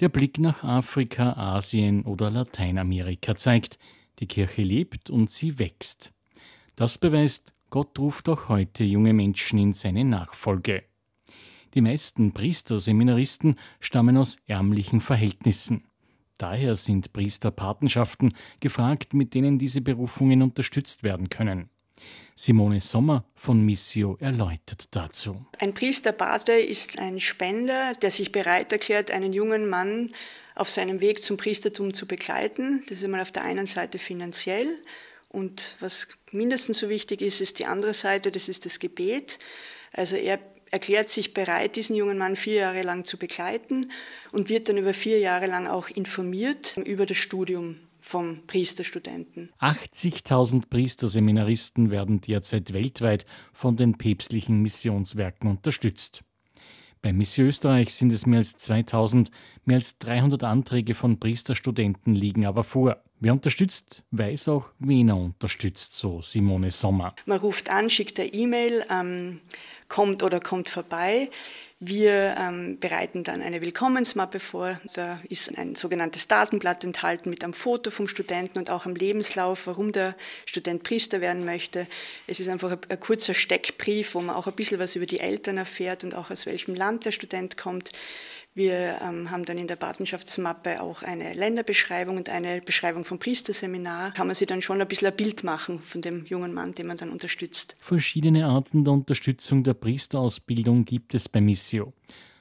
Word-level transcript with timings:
Der 0.00 0.08
Blick 0.08 0.38
nach 0.38 0.62
Afrika, 0.62 1.32
Asien 1.32 2.04
oder 2.04 2.30
Lateinamerika 2.30 3.34
zeigt, 3.34 3.80
die 4.20 4.26
Kirche 4.26 4.62
lebt 4.62 5.10
und 5.10 5.28
sie 5.28 5.58
wächst. 5.58 6.12
Das 6.76 6.98
beweist, 6.98 7.52
Gott 7.70 7.98
ruft 7.98 8.28
auch 8.28 8.48
heute 8.48 8.84
junge 8.84 9.12
Menschen 9.12 9.58
in 9.58 9.72
seine 9.72 10.04
Nachfolge. 10.04 10.84
Die 11.74 11.80
meisten 11.80 12.32
Priesterseminaristen 12.32 13.56
stammen 13.80 14.16
aus 14.16 14.38
ärmlichen 14.46 15.00
Verhältnissen. 15.00 15.84
Daher 16.38 16.76
sind 16.76 17.12
Priesterpatenschaften 17.12 18.34
gefragt, 18.60 19.14
mit 19.14 19.34
denen 19.34 19.58
diese 19.58 19.80
Berufungen 19.80 20.42
unterstützt 20.42 21.02
werden 21.02 21.28
können. 21.28 21.70
Simone 22.34 22.80
Sommer 22.80 23.24
von 23.34 23.64
Missio 23.64 24.16
erläutert 24.20 24.94
dazu. 24.94 25.44
Ein 25.58 25.74
Priesterpate 25.74 26.60
ist 26.60 26.98
ein 26.98 27.18
Spender, 27.18 27.92
der 28.00 28.10
sich 28.10 28.30
bereit 28.30 28.72
erklärt, 28.72 29.10
einen 29.10 29.32
jungen 29.32 29.68
Mann 29.68 30.12
auf 30.54 30.70
seinem 30.70 31.00
Weg 31.00 31.22
zum 31.22 31.36
Priestertum 31.36 31.94
zu 31.94 32.06
begleiten. 32.06 32.84
Das 32.88 32.98
ist 32.98 33.04
einmal 33.04 33.20
auf 33.20 33.32
der 33.32 33.42
einen 33.42 33.66
Seite 33.66 33.98
finanziell 33.98 34.68
und 35.28 35.76
was 35.80 36.08
mindestens 36.32 36.78
so 36.78 36.88
wichtig 36.88 37.22
ist, 37.22 37.40
ist 37.40 37.58
die 37.58 37.66
andere 37.66 37.92
Seite, 37.92 38.32
das 38.32 38.48
ist 38.48 38.64
das 38.64 38.78
Gebet. 38.78 39.38
Also 39.92 40.16
er 40.16 40.38
erklärt 40.70 41.08
sich 41.08 41.34
bereit, 41.34 41.76
diesen 41.76 41.96
jungen 41.96 42.18
Mann 42.18 42.36
vier 42.36 42.56
Jahre 42.56 42.82
lang 42.82 43.04
zu 43.04 43.18
begleiten 43.18 43.90
und 44.32 44.48
wird 44.48 44.68
dann 44.68 44.78
über 44.78 44.94
vier 44.94 45.18
Jahre 45.18 45.46
lang 45.46 45.66
auch 45.66 45.88
informiert 45.88 46.76
über 46.84 47.06
das 47.06 47.16
Studium 47.16 47.80
vom 48.08 48.46
Priesterstudenten. 48.46 49.52
80.000 49.60 50.70
Priesterseminaristen 50.70 51.90
werden 51.90 52.22
derzeit 52.22 52.72
weltweit 52.72 53.26
von 53.52 53.76
den 53.76 53.98
päpstlichen 53.98 54.62
Missionswerken 54.62 55.50
unterstützt. 55.50 56.24
Bei 57.02 57.12
Mission 57.12 57.46
Österreich 57.48 57.94
sind 57.94 58.10
es 58.10 58.24
mehr 58.24 58.38
als 58.38 58.56
2000, 58.56 59.30
mehr 59.66 59.76
als 59.76 59.98
300 59.98 60.42
Anträge 60.42 60.94
von 60.94 61.20
Priesterstudenten 61.20 62.14
liegen 62.14 62.46
aber 62.46 62.64
vor. 62.64 62.96
Wer 63.20 63.34
unterstützt, 63.34 64.04
weiß 64.10 64.48
auch, 64.48 64.70
wen 64.78 65.10
er 65.10 65.16
unterstützt, 65.18 65.94
so 65.94 66.22
Simone 66.22 66.70
Sommer. 66.70 67.14
Man 67.26 67.38
ruft 67.38 67.68
an, 67.68 67.90
schickt 67.90 68.18
eine 68.18 68.32
E-Mail, 68.32 68.86
ähm, 68.90 69.40
kommt 69.88 70.22
oder 70.22 70.40
kommt 70.40 70.70
vorbei. 70.70 71.28
Wir 71.80 72.34
ähm, 72.36 72.80
bereiten 72.80 73.22
dann 73.22 73.40
eine 73.40 73.60
Willkommensmappe 73.60 74.40
vor. 74.40 74.80
Da 74.94 75.20
ist 75.28 75.56
ein 75.56 75.76
sogenanntes 75.76 76.26
Datenblatt 76.26 76.82
enthalten 76.82 77.30
mit 77.30 77.44
einem 77.44 77.52
Foto 77.52 77.92
vom 77.92 78.08
Studenten 78.08 78.58
und 78.58 78.68
auch 78.68 78.84
am 78.84 78.96
Lebenslauf, 78.96 79.68
warum 79.68 79.92
der 79.92 80.16
Student 80.44 80.82
Priester 80.82 81.20
werden 81.20 81.44
möchte. 81.44 81.86
Es 82.26 82.40
ist 82.40 82.48
einfach 82.48 82.72
ein, 82.72 82.78
ein 82.88 82.98
kurzer 82.98 83.32
Steckbrief, 83.32 84.16
wo 84.16 84.20
man 84.20 84.34
auch 84.34 84.48
ein 84.48 84.54
bisschen 84.54 84.80
was 84.80 84.96
über 84.96 85.06
die 85.06 85.20
Eltern 85.20 85.56
erfährt 85.56 86.02
und 86.02 86.16
auch 86.16 86.32
aus 86.32 86.46
welchem 86.46 86.74
Land 86.74 87.04
der 87.04 87.12
Student 87.12 87.56
kommt. 87.56 87.92
Wir 88.58 88.98
ähm, 89.06 89.30
haben 89.30 89.44
dann 89.44 89.56
in 89.56 89.68
der 89.68 89.76
Patenschaftsmappe 89.76 90.82
auch 90.82 91.04
eine 91.04 91.32
Länderbeschreibung 91.32 92.16
und 92.16 92.28
eine 92.28 92.60
Beschreibung 92.60 93.04
vom 93.04 93.20
Priesterseminar. 93.20 94.12
Kann 94.14 94.26
man 94.26 94.34
sich 94.34 94.48
dann 94.48 94.62
schon 94.62 94.80
ein 94.80 94.88
bisschen 94.88 95.06
ein 95.06 95.16
Bild 95.16 95.44
machen 95.44 95.78
von 95.78 96.02
dem 96.02 96.24
jungen 96.26 96.52
Mann, 96.52 96.72
den 96.72 96.88
man 96.88 96.96
dann 96.96 97.10
unterstützt. 97.10 97.76
Verschiedene 97.78 98.46
Arten 98.46 98.82
der 98.82 98.94
Unterstützung 98.94 99.62
der 99.62 99.74
Priesterausbildung 99.74 100.84
gibt 100.84 101.14
es 101.14 101.28
bei 101.28 101.40
Missio. 101.68 101.92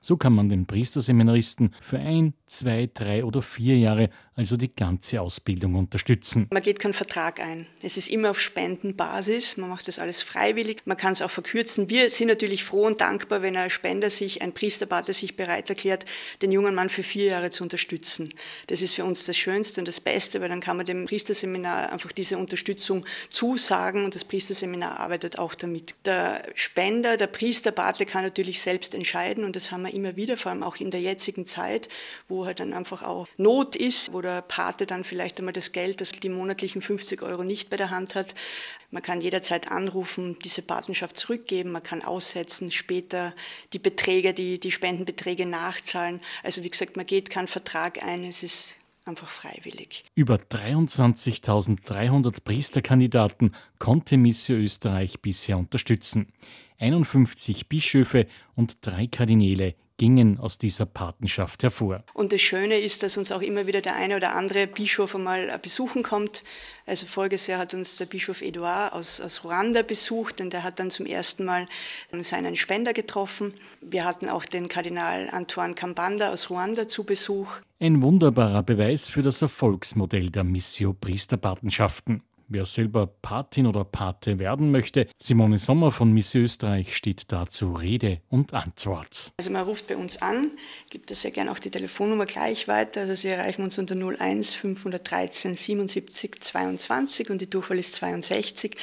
So 0.00 0.18
kann 0.18 0.34
man 0.34 0.50
den 0.50 0.66
Priesterseminaristen 0.66 1.74
für 1.80 1.98
ein, 1.98 2.34
zwei, 2.44 2.90
drei 2.92 3.24
oder 3.24 3.40
vier 3.40 3.78
Jahre, 3.78 4.10
also 4.36 4.56
die 4.56 4.74
ganze 4.74 5.20
Ausbildung 5.20 5.76
unterstützen. 5.76 6.48
Man 6.50 6.62
geht 6.62 6.80
keinen 6.80 6.92
Vertrag 6.92 7.38
ein. 7.40 7.66
Es 7.82 7.96
ist 7.96 8.10
immer 8.10 8.30
auf 8.30 8.40
Spendenbasis. 8.40 9.56
Man 9.56 9.70
macht 9.70 9.86
das 9.86 9.98
alles 9.98 10.22
freiwillig. 10.22 10.82
Man 10.84 10.96
kann 10.96 11.12
es 11.12 11.22
auch 11.22 11.30
verkürzen. 11.30 11.88
Wir 11.88 12.10
sind 12.10 12.28
natürlich 12.28 12.64
froh 12.64 12.86
und 12.86 13.00
dankbar, 13.00 13.42
wenn 13.42 13.56
ein 13.56 13.70
Spender 13.70 14.10
sich, 14.10 14.42
ein 14.42 14.52
Priesterpater 14.52 15.12
sich 15.12 15.36
bereit 15.36 15.70
erklärt, 15.70 16.04
den 16.42 16.50
jungen 16.50 16.74
Mann 16.74 16.88
für 16.88 17.04
vier 17.04 17.26
Jahre 17.26 17.50
zu 17.50 17.62
unterstützen. 17.62 18.30
Das 18.66 18.82
ist 18.82 18.94
für 18.94 19.04
uns 19.04 19.24
das 19.24 19.36
Schönste 19.36 19.80
und 19.80 19.86
das 19.86 20.00
Beste, 20.00 20.40
weil 20.40 20.48
dann 20.48 20.60
kann 20.60 20.76
man 20.76 20.86
dem 20.86 21.06
Priesterseminar 21.06 21.92
einfach 21.92 22.10
diese 22.10 22.36
Unterstützung 22.36 23.06
zusagen 23.28 24.04
und 24.04 24.14
das 24.14 24.24
Priesterseminar 24.24 24.98
arbeitet 24.98 25.38
auch 25.38 25.54
damit. 25.54 25.94
Der 26.04 26.42
Spender, 26.56 27.16
der 27.16 27.28
Priesterpate 27.28 28.04
kann 28.04 28.24
natürlich 28.24 28.60
selbst 28.60 28.94
entscheiden 28.94 29.44
und 29.44 29.54
das 29.54 29.70
haben 29.70 29.82
wir 29.82 29.94
immer 29.94 30.16
wieder, 30.16 30.36
vor 30.36 30.50
allem 30.50 30.64
auch 30.64 30.76
in 30.76 30.90
der 30.90 31.00
jetzigen 31.00 31.46
Zeit, 31.46 31.88
wo 32.28 32.46
halt 32.46 32.58
dann 32.58 32.72
einfach 32.72 33.02
auch 33.02 33.28
Not 33.36 33.76
ist, 33.76 34.12
wo 34.12 34.23
der 34.24 34.42
Pate 34.42 34.86
dann 34.86 35.04
vielleicht 35.04 35.38
einmal 35.38 35.52
das 35.52 35.72
Geld, 35.72 36.00
das 36.00 36.10
die 36.10 36.28
monatlichen 36.28 36.82
50 36.82 37.22
Euro 37.22 37.44
nicht 37.44 37.70
bei 37.70 37.76
der 37.76 37.90
Hand 37.90 38.14
hat. 38.14 38.34
Man 38.90 39.02
kann 39.02 39.20
jederzeit 39.20 39.70
anrufen, 39.70 40.36
diese 40.44 40.62
Patenschaft 40.62 41.16
zurückgeben, 41.16 41.72
man 41.72 41.82
kann 41.82 42.02
aussetzen, 42.02 42.70
später 42.70 43.34
die 43.72 43.78
Beträge, 43.78 44.34
die, 44.34 44.60
die 44.60 44.70
Spendenbeträge 44.70 45.46
nachzahlen. 45.46 46.20
Also 46.42 46.62
wie 46.62 46.70
gesagt, 46.70 46.96
man 46.96 47.06
geht 47.06 47.30
keinen 47.30 47.48
Vertrag 47.48 48.02
ein, 48.02 48.24
es 48.24 48.42
ist 48.42 48.76
einfach 49.04 49.28
freiwillig. 49.28 50.04
Über 50.14 50.36
23.300 50.36 52.44
Priesterkandidaten 52.44 53.54
konnte 53.78 54.16
Missio 54.16 54.56
Österreich 54.56 55.20
bisher 55.20 55.58
unterstützen. 55.58 56.32
51 56.78 57.68
Bischöfe 57.68 58.26
und 58.54 58.78
drei 58.80 59.06
Kardinäle 59.06 59.74
gingen 59.96 60.38
aus 60.38 60.58
dieser 60.58 60.86
Patenschaft 60.86 61.62
hervor. 61.62 62.02
Und 62.14 62.32
das 62.32 62.40
Schöne 62.40 62.80
ist, 62.80 63.02
dass 63.02 63.16
uns 63.16 63.30
auch 63.30 63.42
immer 63.42 63.66
wieder 63.66 63.80
der 63.80 63.94
eine 63.94 64.16
oder 64.16 64.34
andere 64.34 64.66
Bischof 64.66 65.14
einmal 65.14 65.58
besuchen 65.58 66.02
kommt. 66.02 66.42
Also 66.86 67.06
voriges 67.06 67.46
Jahr 67.46 67.60
hat 67.60 67.74
uns 67.74 67.96
der 67.96 68.06
Bischof 68.06 68.42
Edouard 68.42 68.92
aus, 68.92 69.20
aus 69.20 69.44
Ruanda 69.44 69.82
besucht 69.82 70.40
und 70.40 70.52
der 70.52 70.64
hat 70.64 70.80
dann 70.80 70.90
zum 70.90 71.06
ersten 71.06 71.44
Mal 71.44 71.66
seinen 72.20 72.56
Spender 72.56 72.92
getroffen. 72.92 73.54
Wir 73.80 74.04
hatten 74.04 74.28
auch 74.28 74.44
den 74.44 74.68
Kardinal 74.68 75.28
Antoine 75.30 75.74
Kambanda 75.74 76.32
aus 76.32 76.50
Ruanda 76.50 76.88
zu 76.88 77.04
Besuch. 77.04 77.48
Ein 77.80 78.02
wunderbarer 78.02 78.62
Beweis 78.62 79.08
für 79.08 79.22
das 79.22 79.42
Erfolgsmodell 79.42 80.30
der 80.30 80.44
Missio 80.44 80.92
Priesterpatenschaften. 80.92 82.22
Wer 82.54 82.66
selber 82.66 83.08
Patin 83.08 83.66
oder 83.66 83.82
Pate 83.82 84.38
werden 84.38 84.70
möchte, 84.70 85.08
Simone 85.18 85.58
Sommer 85.58 85.90
von 85.90 86.12
Miss 86.12 86.32
Österreich 86.36 86.96
steht 86.96 87.32
dazu 87.32 87.72
Rede 87.72 88.20
und 88.28 88.54
Antwort. 88.54 89.32
Also 89.38 89.50
man 89.50 89.64
ruft 89.64 89.88
bei 89.88 89.96
uns 89.96 90.22
an, 90.22 90.52
gibt 90.88 91.10
das 91.10 91.22
sehr 91.22 91.32
gerne 91.32 91.50
auch 91.50 91.58
die 91.58 91.72
Telefonnummer 91.72 92.26
gleich 92.26 92.68
weiter. 92.68 93.00
Also 93.00 93.16
Sie 93.16 93.26
erreichen 93.26 93.64
uns 93.64 93.76
unter 93.76 93.96
01 93.96 94.54
513 94.54 95.56
77 95.56 96.40
22 96.40 97.28
und 97.28 97.40
die 97.40 97.50
Durchwahl 97.50 97.80
ist 97.80 97.96
62. 97.96 98.76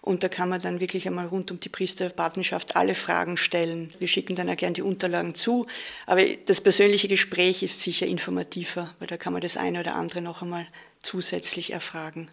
Und 0.00 0.24
da 0.24 0.28
kann 0.28 0.48
man 0.48 0.60
dann 0.60 0.80
wirklich 0.80 1.06
einmal 1.06 1.26
rund 1.26 1.52
um 1.52 1.60
die 1.60 1.68
Priesterpatenschaft 1.68 2.74
alle 2.74 2.96
Fragen 2.96 3.36
stellen. 3.36 3.90
Wir 4.00 4.08
schicken 4.08 4.34
dann 4.34 4.50
auch 4.50 4.56
gerne 4.56 4.72
die 4.72 4.82
Unterlagen 4.82 5.36
zu. 5.36 5.68
Aber 6.06 6.24
das 6.46 6.60
persönliche 6.60 7.06
Gespräch 7.06 7.62
ist 7.62 7.82
sicher 7.82 8.08
informativer, 8.08 8.92
weil 8.98 9.06
da 9.06 9.16
kann 9.16 9.32
man 9.32 9.42
das 9.42 9.56
eine 9.56 9.78
oder 9.78 9.94
andere 9.94 10.22
noch 10.22 10.42
einmal 10.42 10.66
zusätzlich 10.98 11.72
erfragen. 11.72 12.28